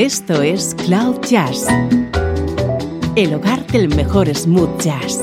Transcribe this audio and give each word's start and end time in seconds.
Esto 0.00 0.40
es 0.40 0.74
Cloud 0.86 1.20
Jazz, 1.28 1.66
el 3.16 3.34
hogar 3.34 3.66
del 3.66 3.94
mejor 3.94 4.34
smooth 4.34 4.80
jazz, 4.80 5.20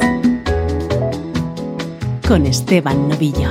con 2.28 2.46
Esteban 2.46 3.10
Novillo. 3.10 3.50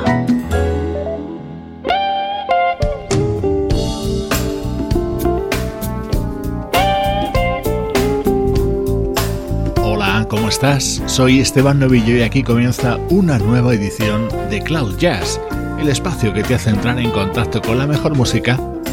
Hola, 9.83 10.29
¿cómo 10.31 10.49
estás? 10.49 11.03
Soy 11.07 11.41
Esteban 11.41 11.81
Novillo 11.81 12.19
y 12.19 12.23
aquí 12.23 12.45
comienza 12.45 12.99
una 13.11 13.41
nueva 13.41 13.75
edición 13.75 14.29
de 14.49 14.63
Cloud 14.63 14.97
Jazz, 14.97 15.41
el 15.81 15.89
espacio 15.89 16.33
que 16.33 16.45
te 16.45 16.55
hace 16.55 16.71
entrar 16.71 17.01
en 17.01 17.11
contacto 17.11 17.61
con 17.61 17.79
la 17.79 17.89
mejor 17.89 18.15
música 18.15 18.57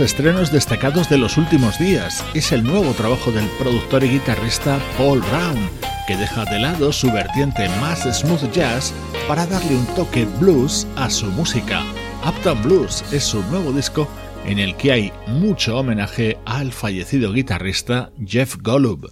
Estrenos 0.00 0.50
destacados 0.50 1.08
de 1.08 1.18
los 1.18 1.36
últimos 1.36 1.78
días. 1.78 2.24
Es 2.34 2.52
el 2.52 2.64
nuevo 2.64 2.92
trabajo 2.92 3.30
del 3.30 3.46
productor 3.58 4.04
y 4.04 4.08
guitarrista 4.08 4.78
Paul 4.96 5.20
Brown, 5.20 5.70
que 6.06 6.16
deja 6.16 6.44
de 6.46 6.58
lado 6.58 6.92
su 6.92 7.10
vertiente 7.12 7.68
más 7.80 8.00
smooth 8.02 8.50
jazz 8.52 8.92
para 9.28 9.46
darle 9.46 9.76
un 9.76 9.86
toque 9.94 10.26
blues 10.38 10.86
a 10.96 11.10
su 11.10 11.26
música. 11.26 11.82
Uptown 12.26 12.62
Blues 12.62 13.04
es 13.12 13.24
su 13.24 13.42
nuevo 13.44 13.72
disco 13.72 14.08
en 14.44 14.58
el 14.58 14.76
que 14.76 14.92
hay 14.92 15.12
mucho 15.26 15.76
homenaje 15.76 16.38
al 16.44 16.72
fallecido 16.72 17.32
guitarrista 17.32 18.10
Jeff 18.24 18.56
Golub. 18.60 19.08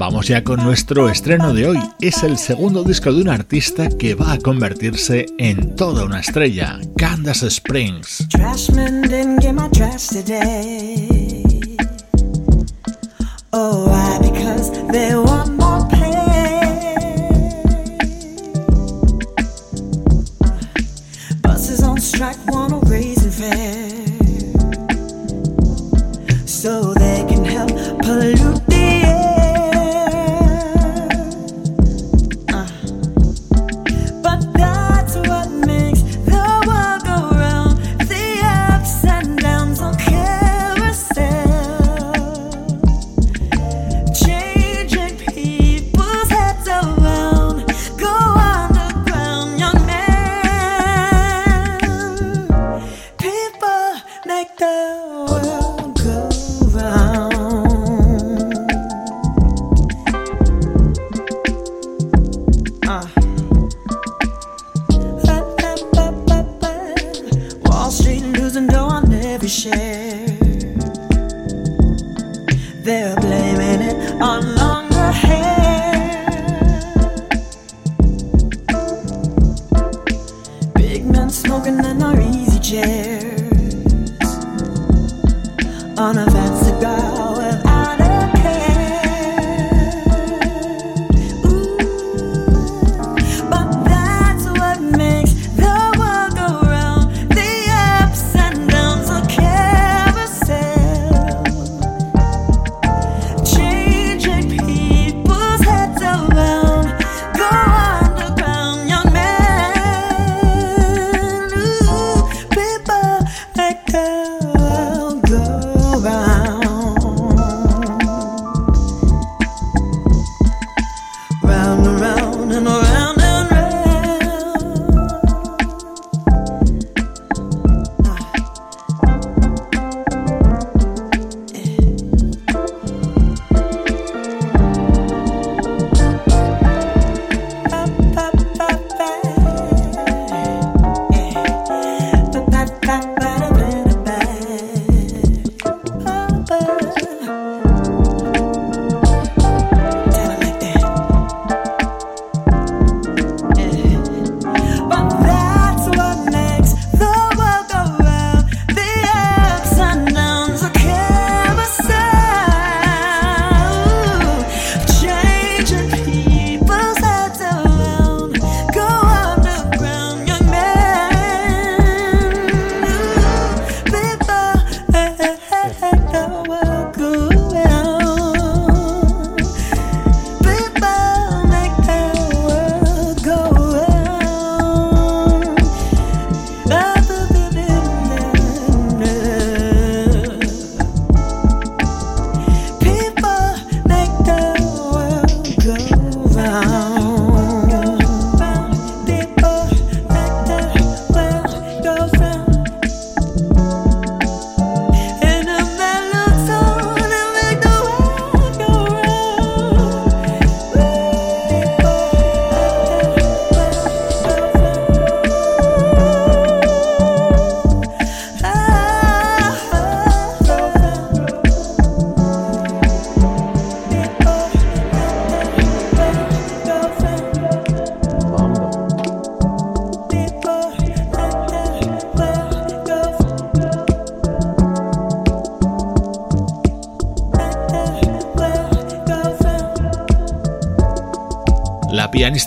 Vamos 0.00 0.28
ya 0.28 0.42
con 0.42 0.64
nuestro 0.64 1.10
estreno 1.10 1.52
de 1.52 1.68
hoy. 1.68 1.78
Es 2.00 2.22
el 2.22 2.38
segundo 2.38 2.84
disco 2.84 3.12
de 3.12 3.20
un 3.20 3.28
artista 3.28 3.90
que 3.90 4.14
va 4.14 4.32
a 4.32 4.38
convertirse 4.38 5.26
en 5.36 5.76
toda 5.76 6.06
una 6.06 6.20
estrella, 6.20 6.78
Candace 6.96 7.48
Springs. 7.48 8.26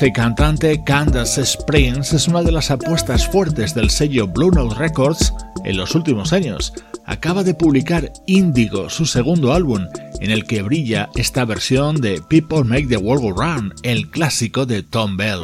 Y 0.02 0.12
cantante 0.12 0.84
Candace 0.84 1.42
Springs 1.42 2.14
es 2.14 2.28
una 2.28 2.42
de 2.42 2.52
las 2.52 2.72
apuestas 2.72 3.28
fuertes 3.28 3.76
del 3.76 3.92
sello 3.92 4.28
Blue 4.28 4.50
Note 4.50 4.74
Records 4.76 5.32
en 5.64 5.78
los 5.78 5.94
últimos 5.94 6.34
años. 6.34 6.74
Acaba 7.06 7.44
de 7.44 7.54
publicar 7.54 8.12
Indigo, 8.26 8.90
su 8.90 9.06
segundo 9.06 9.54
álbum, 9.54 9.86
en 10.20 10.32
el 10.32 10.46
que 10.46 10.64
brilla 10.64 11.10
esta 11.16 11.46
versión 11.46 12.02
de 12.02 12.22
People 12.28 12.64
Make 12.64 12.88
the 12.88 12.98
World 12.98 13.24
Go 13.24 13.34
Round, 13.34 13.74
el 13.84 14.10
clásico 14.10 14.66
de 14.66 14.82
Tom 14.82 15.16
Bell. 15.16 15.44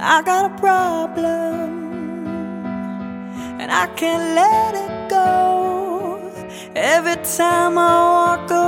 I 0.00 0.22
got 0.24 0.50
a 0.50 0.56
problem 0.56 1.86
and 3.60 3.70
I 3.70 3.86
can't 3.94 4.34
let 4.34 4.74
it 4.74 5.08
go. 5.08 6.18
Every 6.74 7.16
time 7.36 7.78
I 7.78 8.38
walk 8.38 8.50
away 8.50 8.59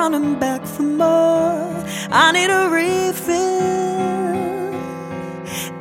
running 0.00 0.38
back 0.38 0.64
for 0.64 0.88
more. 1.02 1.84
I 2.10 2.32
need 2.32 2.50
a 2.62 2.64
refill, 2.78 4.72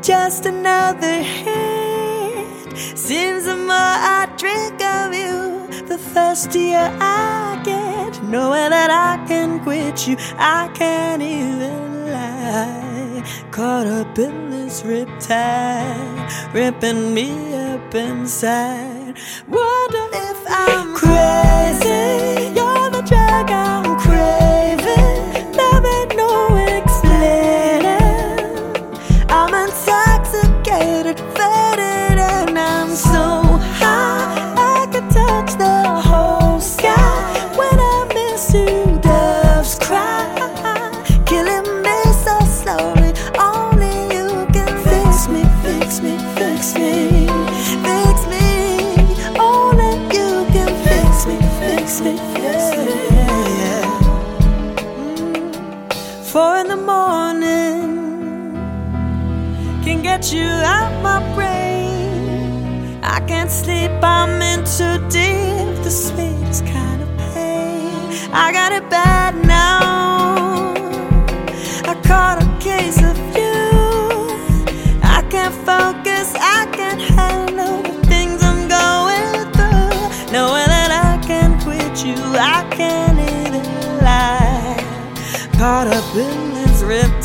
just 0.02 0.46
another 0.46 1.18
hit. 1.24 2.78
Seems 2.98 3.46
the 3.46 3.56
more 3.56 3.96
I 4.18 4.22
drink 4.42 4.78
of 4.98 5.08
you, 5.22 5.38
the 5.88 5.98
thirstier 5.98 6.88
I 7.00 7.62
get. 7.64 8.22
Knowing 8.24 8.72
that 8.78 8.92
I 9.10 9.12
can 9.26 9.50
quit 9.64 10.06
you, 10.06 10.18
I 10.38 10.70
can't 10.80 11.22
even 11.22 12.12
lie. 12.12 13.24
Caught 13.52 13.88
up 13.88 14.20
in 14.20 14.50
this 14.50 14.84
riptide, 14.84 16.54
ripping 16.54 17.14
me 17.14 17.30
up 17.72 17.96
inside. 17.96 19.14
Wonder 19.48 20.06
if 20.30 20.40
I'm 20.66 20.88
crazy. 21.04 22.52
You're 22.58 22.90
the 22.96 23.04
drug 23.12 23.50
I'm 23.50 23.89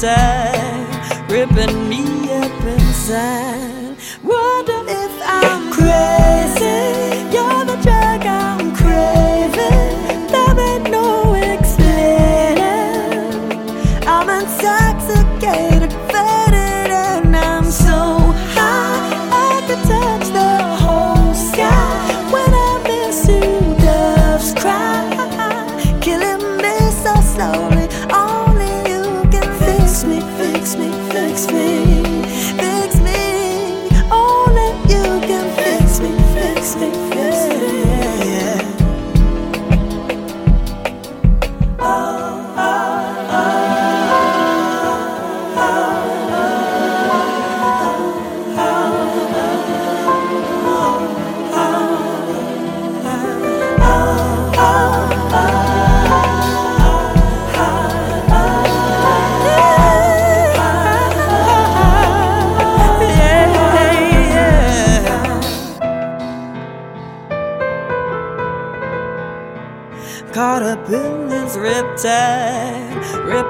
riptide, 0.05 1.31
ripping 1.31 1.89
me 1.89 2.31
up 2.33 2.65
inside. 2.65 3.54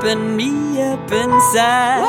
Ripping 0.04 0.36
me 0.36 0.82
up 0.82 1.10
inside. 1.10 2.03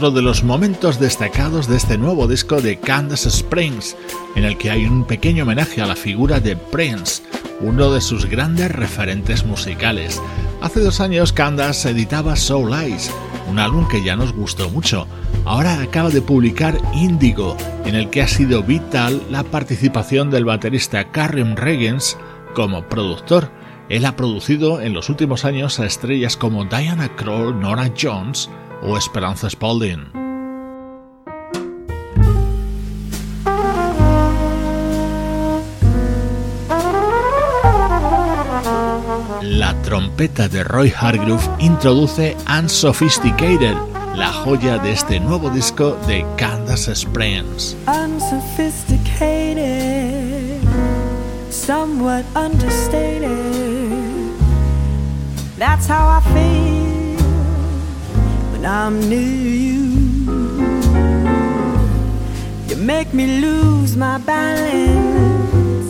Otro 0.00 0.12
de 0.12 0.22
los 0.22 0.44
momentos 0.44 0.98
destacados 0.98 1.68
de 1.68 1.76
este 1.76 1.98
nuevo 1.98 2.26
disco 2.26 2.62
de 2.62 2.78
Candace 2.78 3.28
Springs, 3.28 3.98
en 4.34 4.44
el 4.44 4.56
que 4.56 4.70
hay 4.70 4.86
un 4.86 5.04
pequeño 5.04 5.42
homenaje 5.42 5.82
a 5.82 5.86
la 5.86 5.94
figura 5.94 6.40
de 6.40 6.56
Prince, 6.56 7.22
uno 7.60 7.92
de 7.92 8.00
sus 8.00 8.24
grandes 8.24 8.72
referentes 8.72 9.44
musicales. 9.44 10.22
Hace 10.62 10.80
dos 10.80 11.02
años 11.02 11.34
Candace 11.34 11.90
editaba 11.90 12.34
Soul 12.36 12.72
Eyes, 12.72 13.12
un 13.46 13.58
álbum 13.58 13.86
que 13.88 14.02
ya 14.02 14.16
nos 14.16 14.32
gustó 14.32 14.70
mucho. 14.70 15.06
Ahora 15.44 15.82
acaba 15.82 16.08
de 16.08 16.22
publicar 16.22 16.78
Indigo, 16.94 17.58
en 17.84 17.94
el 17.94 18.08
que 18.08 18.22
ha 18.22 18.28
sido 18.28 18.62
vital 18.62 19.20
la 19.30 19.42
participación 19.42 20.30
del 20.30 20.46
baterista 20.46 21.10
Karim 21.10 21.56
Regens 21.56 22.16
como 22.54 22.88
productor. 22.88 23.50
Él 23.90 24.06
ha 24.06 24.16
producido 24.16 24.80
en 24.80 24.94
los 24.94 25.10
últimos 25.10 25.44
años 25.44 25.78
a 25.78 25.84
estrellas 25.84 26.38
como 26.38 26.64
Diana 26.64 27.14
Krall, 27.16 27.60
Nora 27.60 27.92
Jones 28.00 28.48
o 28.82 28.96
Esperanza 28.96 29.50
Spalding. 29.50 30.08
La 39.42 39.74
trompeta 39.82 40.48
de 40.48 40.64
Roy 40.64 40.92
Hargrove 40.98 41.42
introduce 41.58 42.34
Unsophisticated, 42.48 43.74
la 44.16 44.32
joya 44.32 44.78
de 44.78 44.92
este 44.92 45.20
nuevo 45.20 45.50
disco 45.50 45.98
de 46.06 46.24
Candace 46.36 46.92
Springs. 46.92 47.76
unsophisticated, 47.86 50.60
somewhat 51.50 52.24
understated. 52.36 53.28
That's 55.58 55.86
how 55.86 56.08
I 56.08 56.19
when 58.60 58.70
I'm 58.70 59.00
near 59.08 59.20
you. 59.66 59.84
You 62.68 62.76
make 62.76 63.14
me 63.14 63.40
lose 63.40 63.96
my 63.96 64.18
balance, 64.18 65.88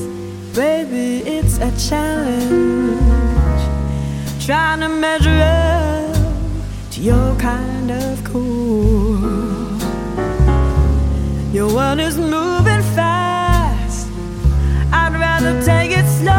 baby. 0.55 1.29
It's 1.29 1.59
a 1.59 1.71
challenge 1.89 3.01
trying 4.47 4.81
to 4.81 4.89
measure 4.89 5.41
up 5.43 6.15
to 6.93 7.01
your 7.01 7.35
kind 7.37 7.91
of 7.91 8.23
cool. 8.23 9.19
Your 11.53 11.75
world 11.75 11.99
is 11.99 12.17
moving 12.19 12.85
fast. 12.95 14.09
I'd 14.93 15.15
rather 15.15 15.61
take 15.65 15.91
it 15.91 16.07
slow. 16.21 16.37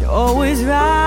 You're 0.00 0.10
always 0.10 0.62
right. 0.64 0.97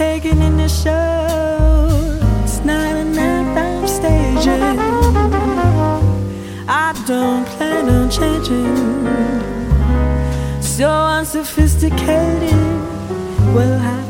taken 0.00 0.40
in 0.40 0.56
the 0.56 0.66
show. 0.66 1.88
It's 2.42 2.64
not 2.64 2.96
an 3.02 3.18
anthem 3.18 3.86
staging. 3.86 4.78
I 6.66 6.94
don't 7.06 7.44
plan 7.54 7.86
on 7.96 8.08
changing. 8.08 8.76
So 10.62 10.88
unsophisticated. 10.88 12.62
Well, 13.54 13.78
I 13.96 14.09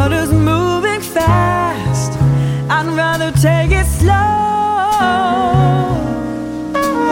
water's 0.00 0.32
moving 0.32 1.02
fast. 1.02 2.12
I'd 2.74 2.86
rather 3.02 3.30
take 3.32 3.70
it 3.80 3.86
slow. 4.00 4.14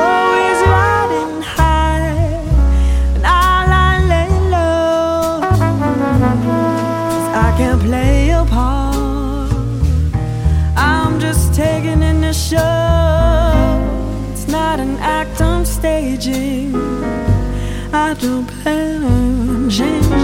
Always 0.07 0.59
riding 0.77 1.35
high, 1.57 2.09
and 3.17 3.25
I 3.27 3.89
lay 4.13 4.31
low. 4.57 5.41
I 7.47 7.49
can't 7.59 7.81
play 7.89 8.31
a 8.31 8.45
part. 8.57 9.53
I'm 10.77 11.21
just 11.21 11.53
taking 11.53 12.01
in 12.11 12.23
the 12.23 12.33
show. 12.33 12.79
It's 14.33 14.47
not 14.49 14.81
an 14.81 14.97
act 15.19 15.41
I'm 15.43 15.65
staging. 15.67 16.75
I 17.93 18.15
don't 18.15 18.47
plan 18.47 19.05
on 19.05 19.69
changing 19.77 20.18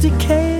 sophisticated 0.00 0.57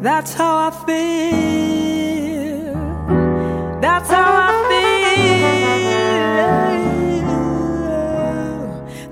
That's 0.00 0.32
how 0.34 0.68
I 0.68 0.70
feel. 0.86 2.74
That's 3.80 4.10
how 4.10 4.48
I 4.48 4.52
feel. 4.68 4.78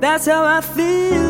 That's 0.00 0.26
how 0.26 0.44
I 0.44 0.60
feel. 0.62 1.26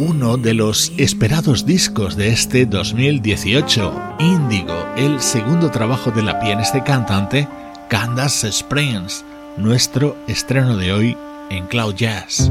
uno 0.00 0.36
de 0.36 0.54
los 0.54 0.92
esperados 0.96 1.66
discos 1.66 2.16
de 2.16 2.28
este 2.28 2.66
2018, 2.66 4.16
Índigo, 4.18 4.74
el 4.96 5.20
segundo 5.20 5.70
trabajo 5.70 6.10
de 6.10 6.22
la 6.22 6.40
pianista 6.40 6.82
cantante 6.84 7.48
Candace 7.88 8.48
Springs, 8.48 9.24
nuestro 9.56 10.16
estreno 10.28 10.76
de 10.76 10.92
hoy 10.92 11.16
en 11.50 11.66
Cloud 11.66 11.94
Jazz. 11.94 12.50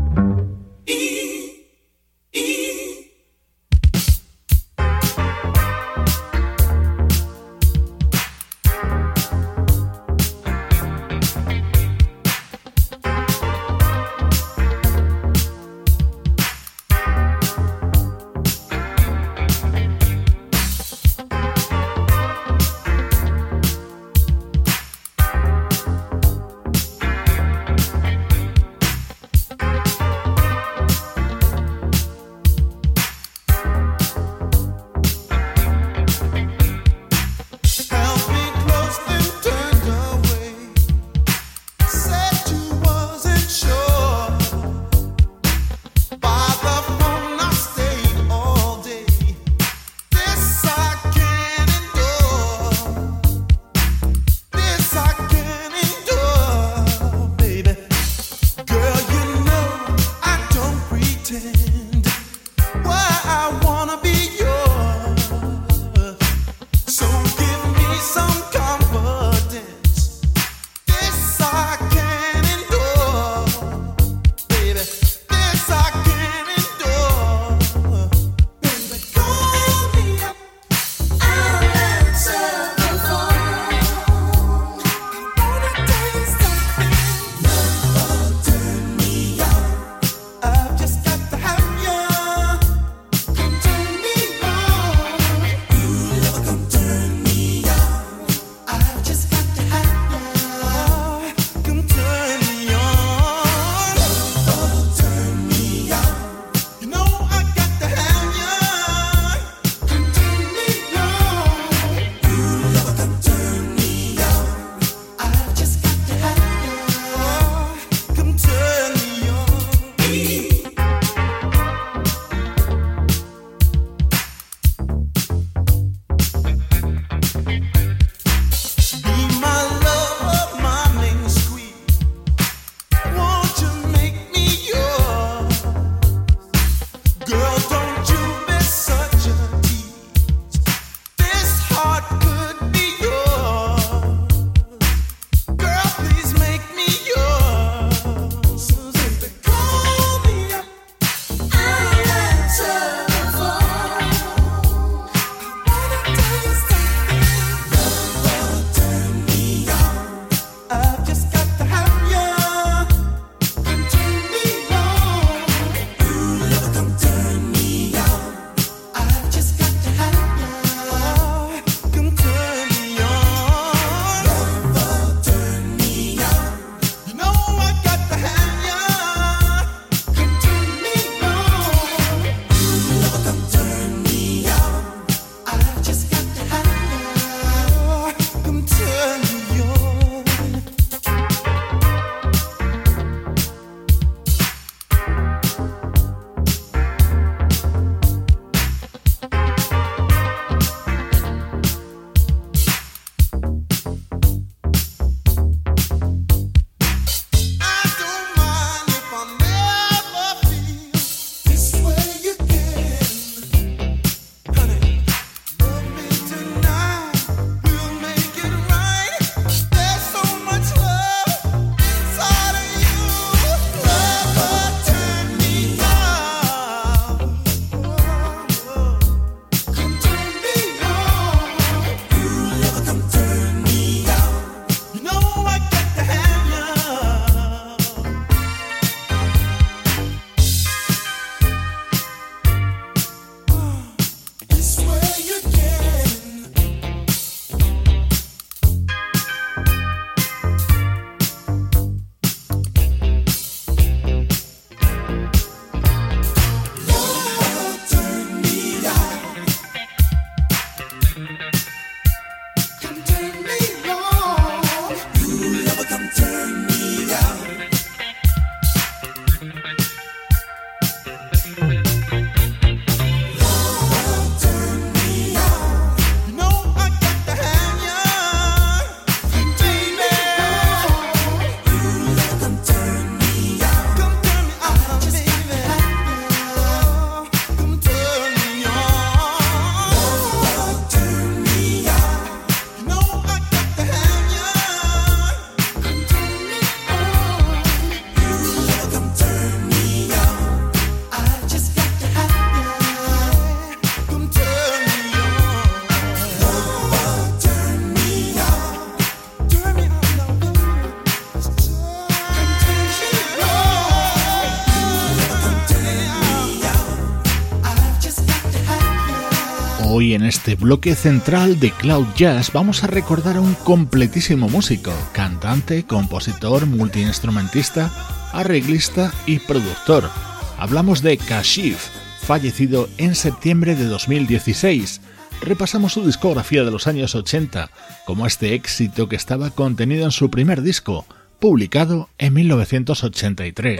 Hoy 320.11 320.15
en 320.15 320.25
este 320.25 320.55
bloque 320.55 320.93
central 320.93 321.57
de 321.61 321.71
Cloud 321.71 322.05
Jazz 322.17 322.51
vamos 322.51 322.83
a 322.83 322.87
recordar 322.87 323.37
a 323.37 323.41
un 323.41 323.53
completísimo 323.53 324.49
músico, 324.49 324.91
cantante, 325.13 325.83
compositor, 325.83 326.65
multiinstrumentista, 326.65 327.89
arreglista 328.33 329.13
y 329.25 329.39
productor. 329.39 330.09
Hablamos 330.57 331.01
de 331.01 331.15
Kashif, 331.15 331.87
fallecido 332.23 332.89
en 332.97 333.15
septiembre 333.15 333.73
de 333.77 333.85
2016. 333.85 334.99
Repasamos 335.43 335.93
su 335.93 336.05
discografía 336.05 336.65
de 336.65 336.71
los 336.71 336.87
años 336.87 337.15
80, 337.15 337.71
como 338.05 338.27
este 338.27 338.53
éxito 338.53 339.07
que 339.07 339.15
estaba 339.15 339.49
contenido 339.51 340.03
en 340.03 340.11
su 340.11 340.29
primer 340.29 340.61
disco, 340.61 341.05
publicado 341.39 342.09
en 342.17 342.33
1983. 342.33 343.79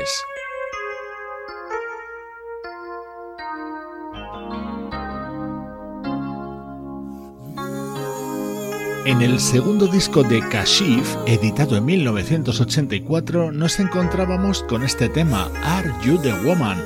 En 9.03 9.23
el 9.23 9.39
segundo 9.39 9.87
disco 9.87 10.23
de 10.23 10.47
Kashif, 10.47 11.15
editado 11.25 11.75
en 11.75 11.85
1984, 11.85 13.51
nos 13.51 13.79
encontrábamos 13.79 14.61
con 14.61 14.83
este 14.83 15.09
tema, 15.09 15.49
Are 15.63 15.91
You 16.05 16.19
the 16.21 16.31
Woman? 16.45 16.77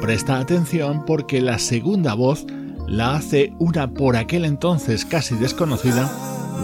Presta 0.00 0.40
atención 0.40 1.04
porque 1.06 1.40
la 1.40 1.60
segunda 1.60 2.14
voz 2.14 2.44
la 2.88 3.14
hace 3.14 3.52
una 3.60 3.88
por 3.88 4.16
aquel 4.16 4.46
entonces 4.46 5.04
casi 5.04 5.36
desconocida 5.36 6.10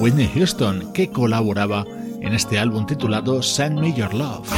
Whitney 0.00 0.28
Houston, 0.34 0.92
que 0.92 1.08
colaboraba 1.08 1.84
en 2.20 2.34
este 2.34 2.58
álbum 2.58 2.84
titulado 2.84 3.44
Send 3.44 3.78
Me 3.78 3.92
Your 3.92 4.12
Love. 4.12 4.50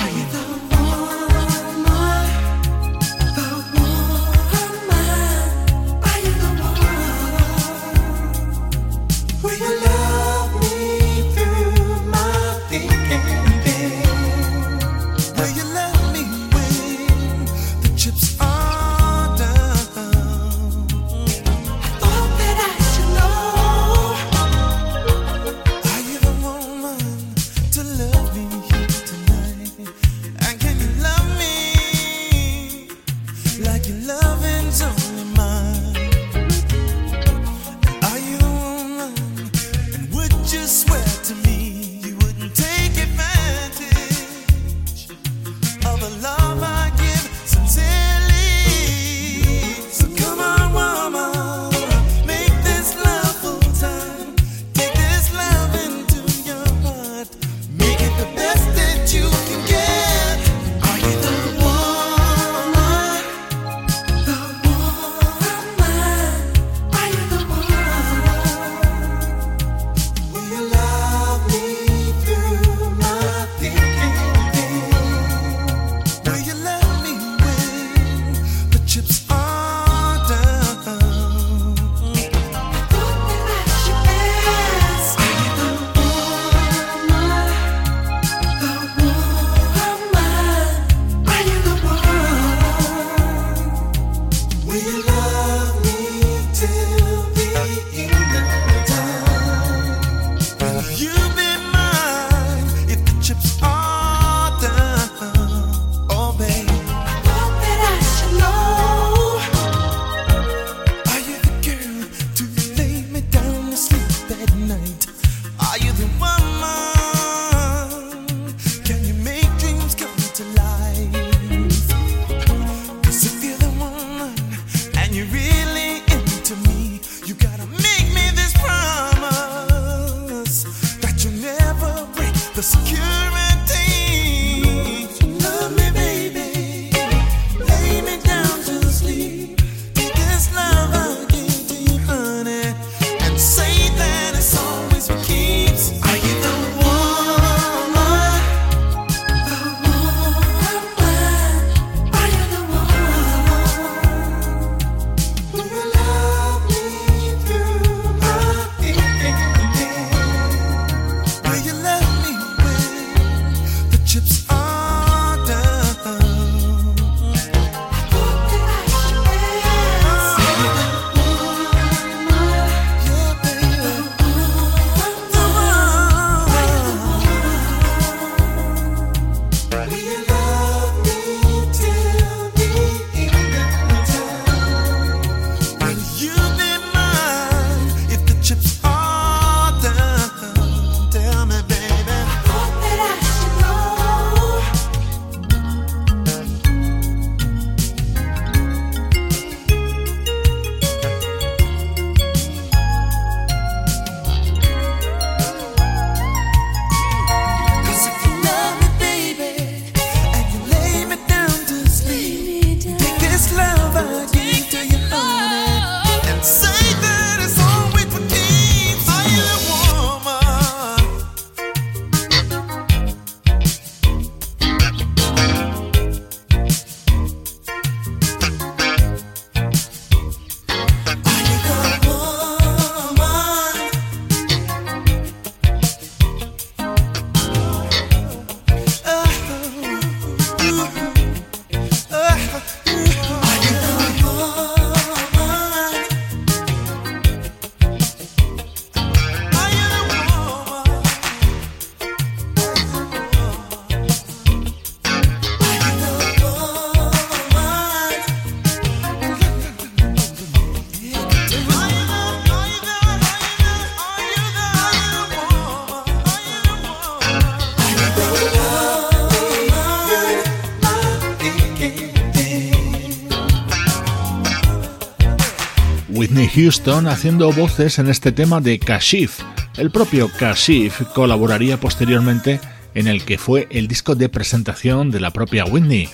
Houston 276.59 277.07
haciendo 277.07 277.53
voces 277.53 278.01
en 278.01 278.09
este 278.09 278.33
tema 278.33 278.61
de 278.61 278.81
Kashif. 278.81 279.43
El 279.77 279.93
propio 279.93 280.29
Kashif 280.29 281.03
colaboraría 281.15 281.79
posteriormente 281.79 282.59
en 282.95 283.07
el 283.07 283.25
que 283.25 283.39
fue 283.39 283.69
el 283.71 283.87
disco 283.87 284.17
de 284.17 284.29
presentación 284.29 285.13
de 285.13 285.21
la 285.21 285.31
propia 285.31 285.65
Whitney. 285.67 286.09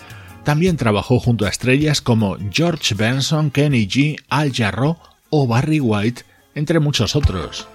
También 0.44 0.76
trabajó 0.76 1.18
junto 1.18 1.46
a 1.46 1.48
estrellas 1.48 2.02
como 2.02 2.36
George 2.52 2.94
Benson, 2.94 3.50
Kenny 3.50 3.88
G, 3.88 4.20
Al 4.28 4.52
Jarreau 4.52 4.98
o 5.30 5.46
Barry 5.46 5.80
White, 5.80 6.24
entre 6.54 6.78
muchos 6.78 7.16
otros. 7.16 7.66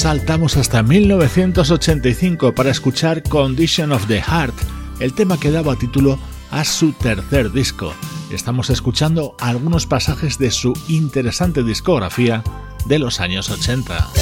Saltamos 0.00 0.56
hasta 0.56 0.82
1985 0.82 2.54
para 2.54 2.70
escuchar 2.70 3.22
Condition 3.22 3.92
of 3.92 4.06
the 4.06 4.22
Heart, 4.22 4.54
el 4.98 5.12
tema 5.12 5.38
que 5.38 5.50
daba 5.50 5.76
título 5.76 6.18
a 6.50 6.64
su 6.64 6.92
tercer 6.92 7.52
disco. 7.52 7.92
Estamos 8.32 8.70
escuchando 8.70 9.36
algunos 9.38 9.84
pasajes 9.84 10.38
de 10.38 10.52
su 10.52 10.72
interesante 10.88 11.62
discografía 11.62 12.42
de 12.86 12.98
los 12.98 13.20
años 13.20 13.50
80. 13.50 14.19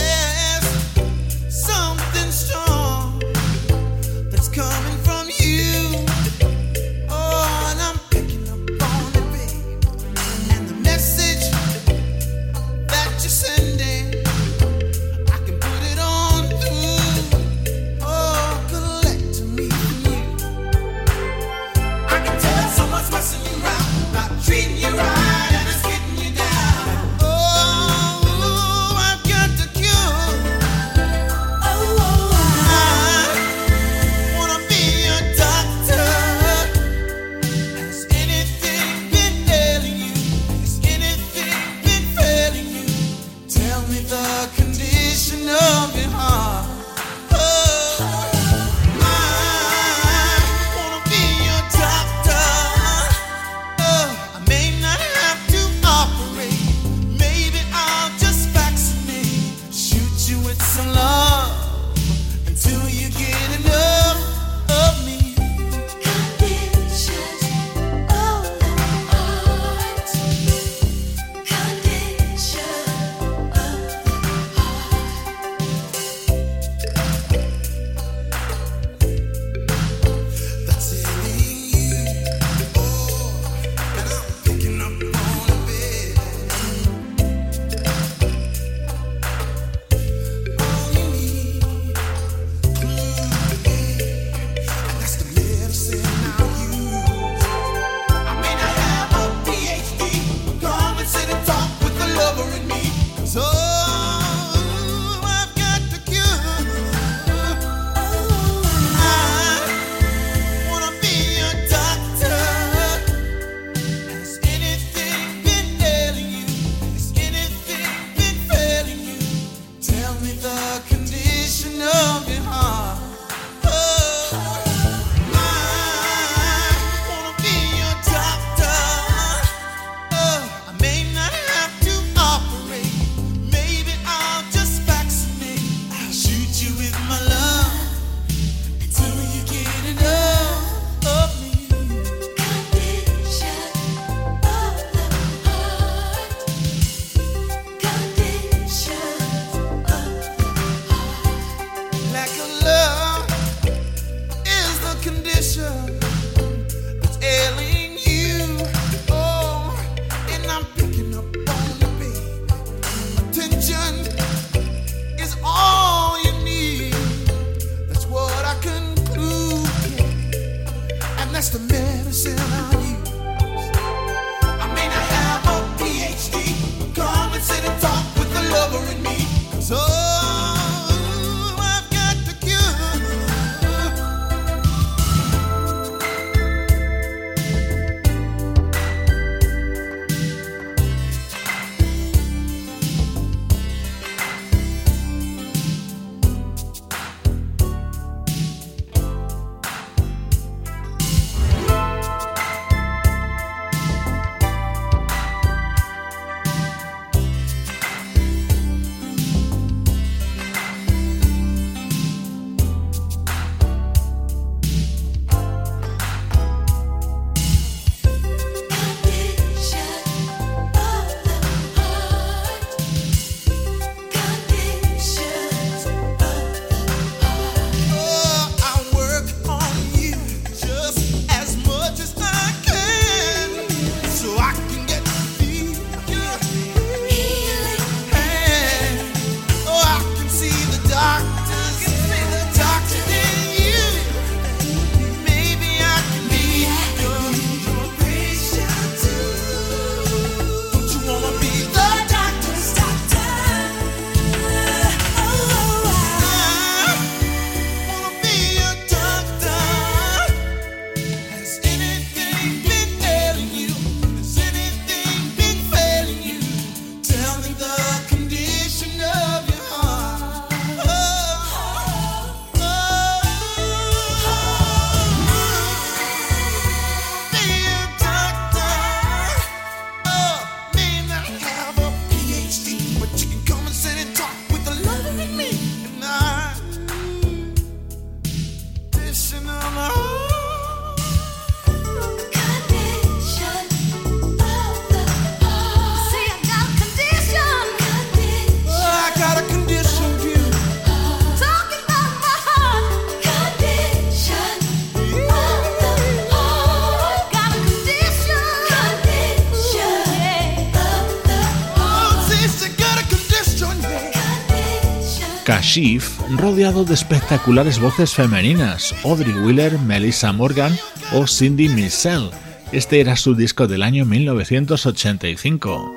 Kashif 315.49 316.20
rodeado 316.36 316.84
de 316.84 316.92
espectaculares 316.92 317.80
voces 317.80 318.12
femeninas, 318.12 318.94
Audrey 319.03 319.32
Wheeler, 319.32 319.78
Melissa 319.78 320.30
Morgan 320.30 320.76
o 321.14 321.26
Cindy 321.26 321.70
Missel. 321.70 322.28
Este 322.70 323.01
era 323.01 323.16
su 323.16 323.34
disco 323.34 323.66
del 323.66 323.82
año 323.82 324.05
1985. 324.05 325.90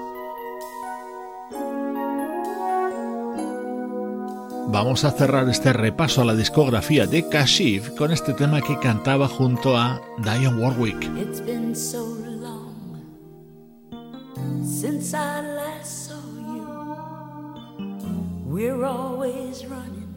Vamos 4.70 5.04
a 5.04 5.12
cerrar 5.12 5.50
este 5.50 5.74
repaso 5.74 6.22
a 6.22 6.26
la 6.26 6.36
discografía 6.36 7.06
de 7.06 7.28
Kashif 7.28 7.90
con 7.98 8.14
este 8.14 8.34
tema 8.34 8.62
que 8.62 8.80
cantaba 8.80 9.28
junto 9.28 9.78
a 9.78 10.02
Diane 10.24 10.48
Warwick. 10.48 11.10
We're 18.52 18.84
always 18.84 19.66
running, 19.66 20.14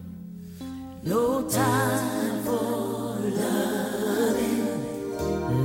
no 1.05 1.49
time 1.49 2.43
for 2.43 3.21
loving. 3.21 4.67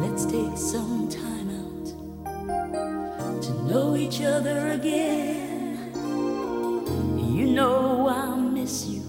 Let's 0.04 0.26
take 0.28 0.56
some 0.56 1.10
time 1.10 1.50
out 1.50 3.42
to 3.42 3.52
know 3.64 3.96
each 3.96 4.22
other 4.22 4.68
again. 4.68 5.80
You 7.18 7.48
know 7.48 8.08
I 8.08 8.36
miss 8.36 8.86
you, 8.86 9.02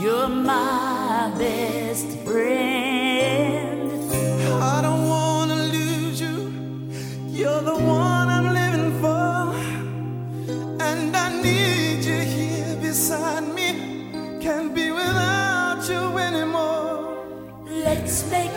you're 0.00 0.28
my 0.28 1.32
best 1.38 2.08
friend. 2.26 4.12
I 4.60 4.82
don't 4.82 5.08
wanna 5.08 5.54
lose 5.54 6.20
you, 6.20 6.52
you're 7.28 7.62
the 7.62 7.76
one. 7.76 8.27
Can't 14.48 14.74
be 14.74 14.90
without 14.90 15.86
you 15.90 16.16
anymore. 16.16 17.66
Let's 17.66 18.24
make 18.30 18.50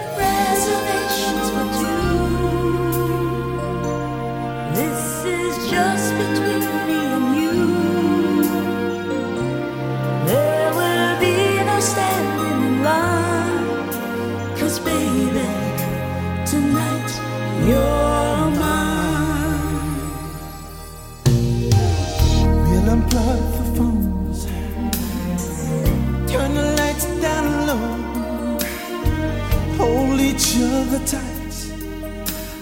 each 30.32 30.56
other 30.58 31.00
tight 31.06 31.56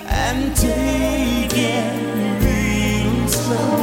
and 0.07 0.55
take 0.55 1.53
it 1.53 1.93
real 2.43 3.27
slow. 3.27 3.77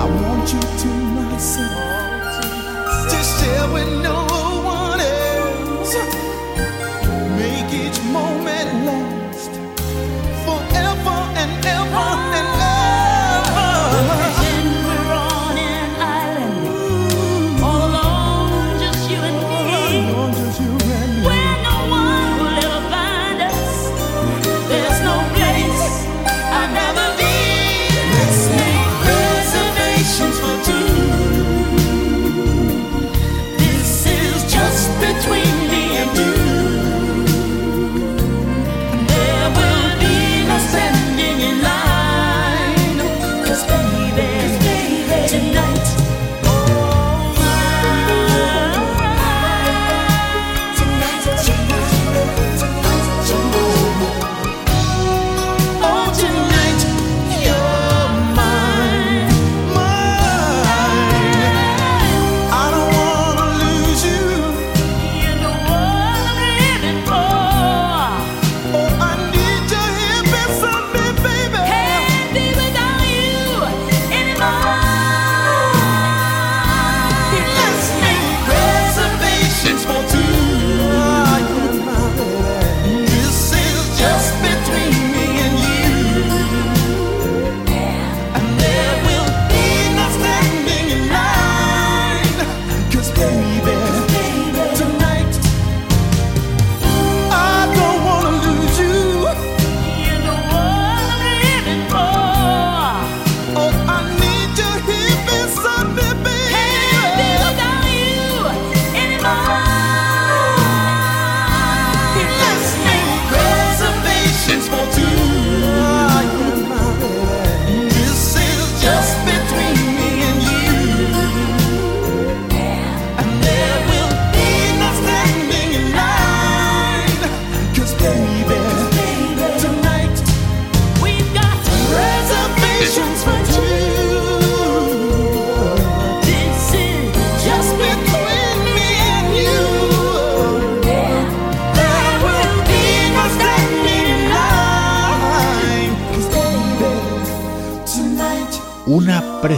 I 0.00 0.04
want 0.04 0.52
you 0.52 0.60
to 0.60 0.88
myself, 1.16 2.42
just 3.10 3.42
share 3.42 3.72
with 3.72 4.02
no 4.02 4.25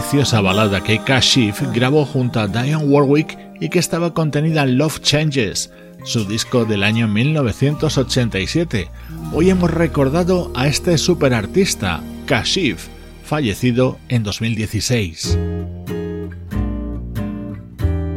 preciosa 0.09 0.41
balada 0.41 0.81
que 0.81 0.97
Kashif 0.97 1.61
grabó 1.71 2.03
junto 2.03 2.39
a 2.39 2.47
Diane 2.47 2.77
Warwick 2.77 3.37
y 3.59 3.69
que 3.69 3.77
estaba 3.77 4.11
contenida 4.11 4.63
en 4.63 4.75
Love 4.75 5.01
Changes, 5.01 5.71
su 6.03 6.25
disco 6.25 6.65
del 6.65 6.81
año 6.81 7.07
1987. 7.07 8.89
Hoy 9.33 9.51
hemos 9.51 9.69
recordado 9.69 10.51
a 10.55 10.65
este 10.65 10.97
superartista, 10.97 12.01
Kashif, 12.25 12.87
fallecido 13.23 13.99
en 14.07 14.23
2016. 14.23 15.37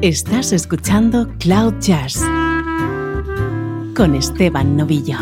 Estás 0.00 0.54
escuchando 0.54 1.28
Cloud 1.40 1.74
Jazz 1.80 2.22
con 3.94 4.14
Esteban 4.14 4.78
Novillo. 4.78 5.18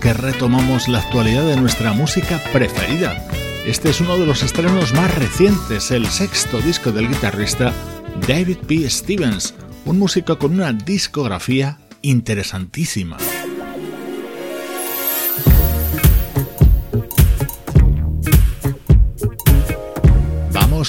Que 0.00 0.12
retomamos 0.14 0.88
la 0.88 0.98
actualidad 1.00 1.44
de 1.44 1.56
nuestra 1.56 1.92
música 1.92 2.40
preferida. 2.52 3.22
Este 3.66 3.90
es 3.90 4.00
uno 4.00 4.16
de 4.16 4.26
los 4.26 4.42
estrenos 4.42 4.94
más 4.94 5.14
recientes, 5.14 5.90
el 5.90 6.06
sexto 6.06 6.60
disco 6.60 6.90
del 6.90 7.08
guitarrista 7.08 7.72
David 8.26 8.58
P. 8.66 8.88
Stevens, 8.88 9.54
un 9.84 9.98
músico 9.98 10.38
con 10.38 10.54
una 10.54 10.72
discografía 10.72 11.78
interesantísima. 12.02 13.18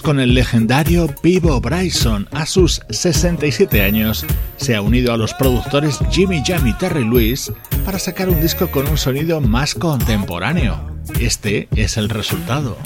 Con 0.03 0.19
el 0.19 0.33
legendario 0.33 1.07
Pivo 1.21 1.61
Bryson. 1.61 2.27
A 2.31 2.45
sus 2.45 2.81
67 2.89 3.81
años 3.81 4.25
se 4.57 4.75
ha 4.75 4.81
unido 4.81 5.13
a 5.13 5.17
los 5.17 5.33
productores 5.33 5.99
Jimmy 6.09 6.41
Jam 6.45 6.65
y 6.67 6.73
Terry 6.73 7.03
Lewis 7.03 7.51
para 7.85 7.99
sacar 7.99 8.29
un 8.29 8.41
disco 8.41 8.69
con 8.71 8.87
un 8.87 8.97
sonido 8.97 9.41
más 9.41 9.75
contemporáneo. 9.75 10.79
Este 11.19 11.67
es 11.75 11.97
el 11.97 12.09
resultado. 12.09 12.77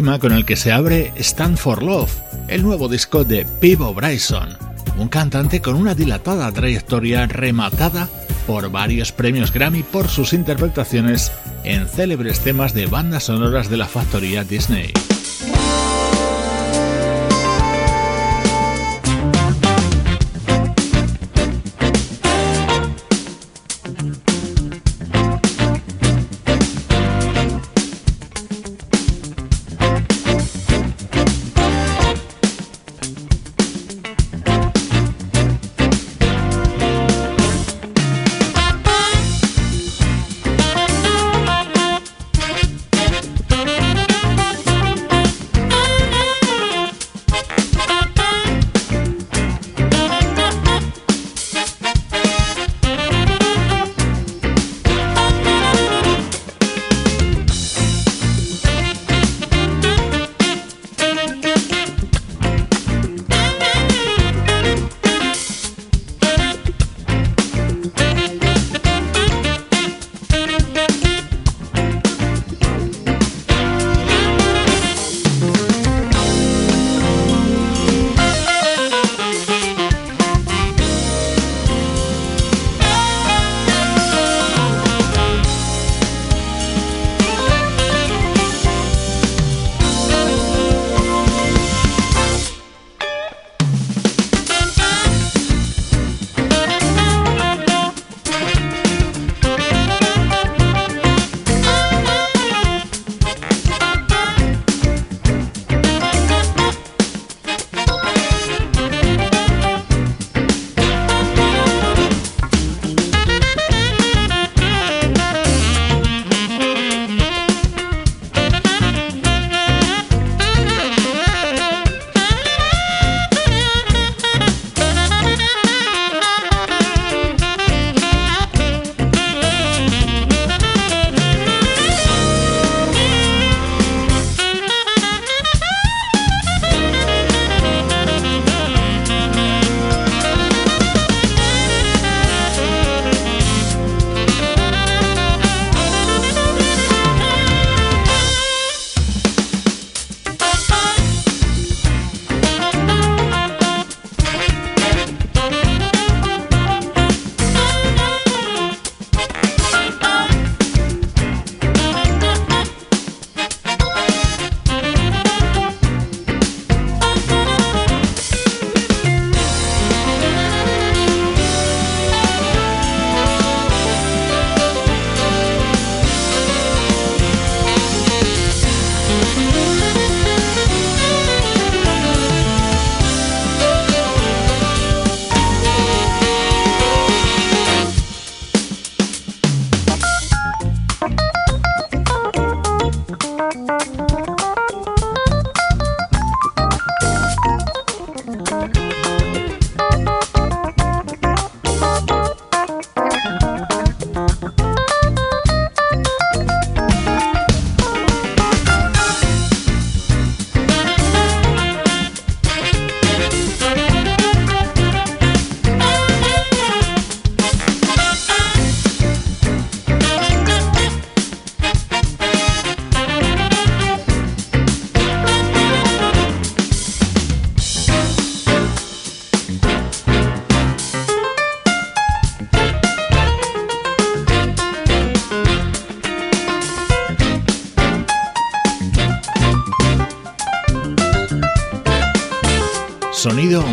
Tema 0.00 0.18
con 0.18 0.32
el 0.32 0.46
que 0.46 0.56
se 0.56 0.72
abre 0.72 1.12
Stand 1.18 1.58
for 1.58 1.82
Love, 1.82 2.10
el 2.48 2.62
nuevo 2.62 2.88
disco 2.88 3.22
de 3.22 3.44
Pivo 3.44 3.92
Bryson, 3.92 4.56
un 4.96 5.08
cantante 5.08 5.60
con 5.60 5.74
una 5.74 5.94
dilatada 5.94 6.50
trayectoria 6.50 7.26
rematada 7.26 8.08
por 8.46 8.70
varios 8.70 9.12
premios 9.12 9.52
Grammy 9.52 9.82
por 9.82 10.08
sus 10.08 10.32
interpretaciones 10.32 11.30
en 11.64 11.86
célebres 11.86 12.40
temas 12.40 12.72
de 12.72 12.86
bandas 12.86 13.24
sonoras 13.24 13.68
de 13.68 13.76
la 13.76 13.88
factoría 13.88 14.42
Disney. 14.42 14.90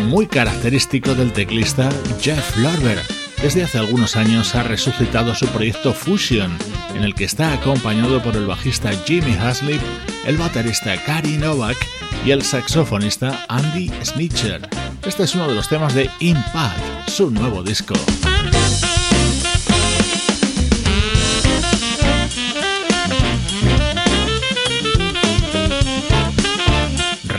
Muy 0.08 0.26
característico 0.26 1.14
del 1.14 1.32
teclista 1.32 1.88
Jeff 2.20 2.58
Lorber. 2.58 2.98
Desde 3.40 3.62
hace 3.62 3.78
algunos 3.78 4.14
años 4.14 4.54
ha 4.54 4.62
resucitado 4.62 5.34
su 5.34 5.46
proyecto 5.46 5.94
Fusion, 5.94 6.54
en 6.94 7.02
el 7.02 7.14
que 7.14 7.24
está 7.24 7.54
acompañado 7.54 8.22
por 8.22 8.36
el 8.36 8.46
bajista 8.46 8.90
Jimmy 9.06 9.34
Haslip, 9.38 9.80
el 10.26 10.36
baterista 10.36 11.02
Kari 11.02 11.38
Novak 11.38 11.78
y 12.26 12.32
el 12.32 12.42
saxofonista 12.42 13.46
Andy 13.48 13.90
Snitcher. 14.04 14.68
Este 15.06 15.22
es 15.22 15.34
uno 15.34 15.48
de 15.48 15.54
los 15.54 15.68
temas 15.68 15.94
de 15.94 16.10
Impact, 16.20 17.08
su 17.08 17.30
nuevo 17.30 17.62
disco. 17.62 17.94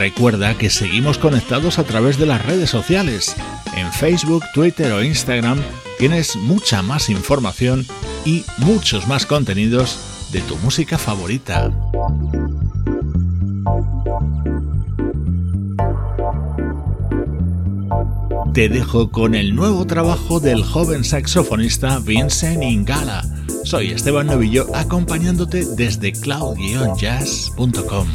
Recuerda 0.00 0.56
que 0.56 0.70
seguimos 0.70 1.18
conectados 1.18 1.78
a 1.78 1.84
través 1.84 2.16
de 2.16 2.24
las 2.24 2.42
redes 2.46 2.70
sociales. 2.70 3.36
En 3.76 3.92
Facebook, 3.92 4.42
Twitter 4.54 4.90
o 4.92 5.02
Instagram 5.02 5.60
tienes 5.98 6.36
mucha 6.36 6.80
más 6.80 7.10
información 7.10 7.86
y 8.24 8.46
muchos 8.56 9.06
más 9.06 9.26
contenidos 9.26 9.98
de 10.32 10.40
tu 10.40 10.56
música 10.56 10.96
favorita. 10.96 11.70
Te 18.54 18.70
dejo 18.70 19.10
con 19.10 19.34
el 19.34 19.54
nuevo 19.54 19.86
trabajo 19.86 20.40
del 20.40 20.64
joven 20.64 21.04
saxofonista 21.04 21.98
Vincent 21.98 22.62
Ingala 22.62 23.22
Soy 23.64 23.90
Esteban 23.92 24.26
Novillo 24.26 24.66
acompañándote 24.74 25.64
desde 25.76 26.12
cloud-jazz.com. 26.12 28.08